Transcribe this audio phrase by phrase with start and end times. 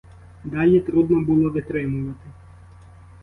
[0.43, 2.31] Далі трудно було витримувати.